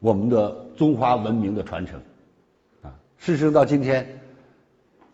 [0.00, 2.00] 我们的中华文明的传承。
[2.82, 4.06] 啊，事实到今天，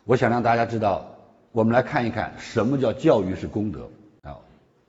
[0.05, 1.05] 我想让大家知道，
[1.53, 3.89] 我们来看一看什么叫教育是功德
[4.23, 4.37] 啊。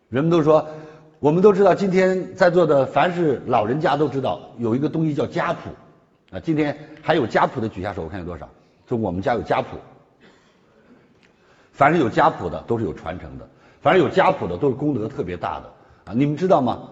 [0.09, 0.67] 人们都说，
[1.19, 5.69] 我们都知道，今天在座的凡是老人家都知道有一个东西叫家谱
[6.31, 6.39] 啊。
[6.39, 8.49] 今天还有家谱的举下手，我看有多少？
[8.87, 9.77] 就我们家有家谱。
[11.71, 13.45] 凡是有家谱的都是有传承的，
[13.81, 15.65] 凡是有家谱的都是功德特别大的
[16.05, 16.13] 啊！
[16.15, 16.83] 你们知道吗？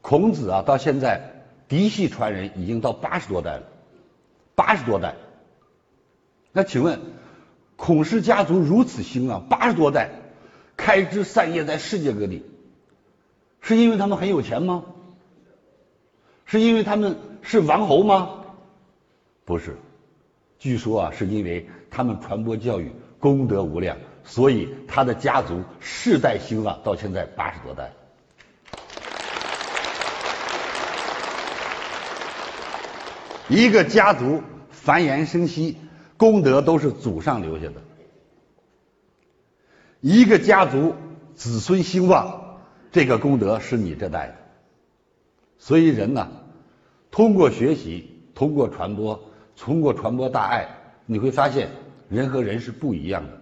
[0.00, 1.22] 孔子啊，到现在
[1.68, 3.62] 嫡系传人已经到八十多代了，
[4.54, 5.14] 八十多代。
[6.52, 7.00] 那请问，
[7.76, 10.10] 孔氏家族如此兴旺，八十多代
[10.76, 12.44] 开枝散叶在世界各地，
[13.60, 14.84] 是因为他们很有钱吗？
[16.44, 18.44] 是因为他们是王侯吗？
[19.44, 19.76] 不是，
[20.58, 22.92] 据说啊，是因为他们传播教育。
[23.18, 27.90] 功德无量，所以他的家族世代兴旺，到现在八十多代。
[33.48, 35.76] 一个家族繁衍生息，
[36.16, 37.80] 功德都是祖上留下的；
[40.00, 40.94] 一个家族
[41.34, 42.58] 子孙兴旺，
[42.92, 44.34] 这个功德是你这代的。
[45.58, 46.30] 所以人呢，
[47.10, 49.20] 通过学习，通过传播，
[49.56, 50.68] 通过传播大爱，
[51.06, 51.68] 你会发现。
[52.08, 53.32] 人和人是不一样的，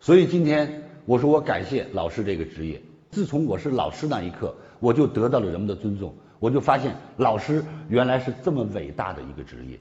[0.00, 2.80] 所以今天我说我感谢老师这个职业。
[3.10, 9.78] 自从我是老师那一刻，我就得到了人们的尊重，我就发现老师原来是这么伟大的一个职业。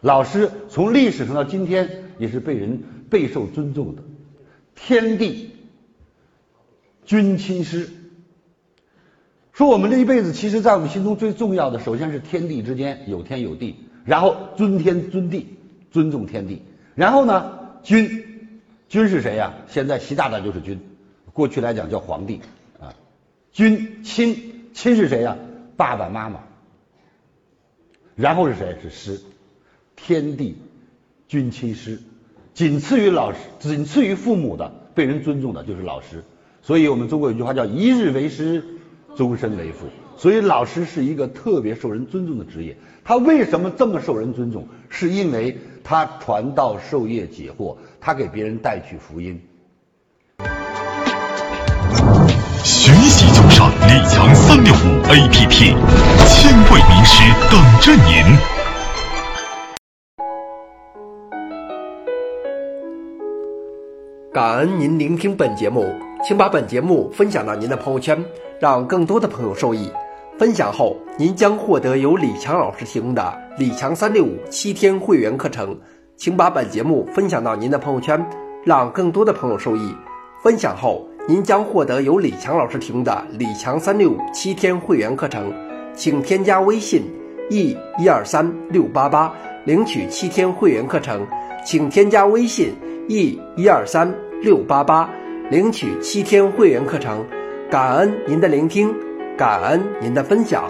[0.00, 4.02] 老师从历史上到今天也是被人备受尊重的。
[4.74, 5.52] 天地
[7.04, 7.88] 君亲师，
[9.52, 15.56] 说我们这一辈子，其实在我们心中最重要的，首先是天地之间有天有地，然后尊天尊地，
[15.90, 16.62] 尊重天地。
[16.94, 18.50] 然后呢，君，
[18.88, 19.54] 君是谁呀？
[19.66, 20.78] 现在习大大就是君，
[21.32, 22.42] 过去来讲叫皇帝
[22.78, 22.92] 啊。
[23.52, 25.38] 君亲，亲是谁呀？
[25.76, 26.40] 爸爸妈妈。
[28.14, 28.78] 然后是谁？
[28.82, 29.20] 是师，
[29.94, 30.56] 天地
[31.28, 32.00] 君亲师，
[32.54, 36.24] 仅次于老师，仅次于父母的，被人尊重的就是老师。
[36.62, 38.64] 所以我们中国有句话叫一日为师，
[39.16, 39.86] 终身为父。
[40.16, 42.74] 所以老师是一个特别受人尊重的职业。
[43.04, 44.66] 他为什么这么受人尊重？
[44.88, 49.42] 是因为他传道授业解惑，他给别人带去福音。
[53.56, 55.74] 上李强三六五 APP，
[56.26, 58.36] 千位名师等着您。
[64.30, 65.90] 感恩您聆听本节目，
[66.22, 68.22] 请把本节目分享到您的朋友圈，
[68.60, 69.90] 让更多的朋友受益。
[70.38, 75.80] 分享后，您将获得由李强老师提供的李强三六五七天会员课程，
[76.18, 78.22] 请把本节目分享到您的朋友圈，
[78.66, 79.94] 让更多的朋友受益。
[80.42, 85.52] 分享后，您将获得由李强老师提供的李强三六五七天会员课程，
[85.92, 87.02] 请添加微信
[87.50, 91.26] e 一二三六八八领取七天会员课程，
[91.64, 92.72] 请添加微信
[93.08, 95.10] e 一二三六八八
[95.50, 97.24] 领取七天会员课程，
[97.68, 98.94] 感恩您的聆听。
[99.36, 100.64] 感恩您的分享。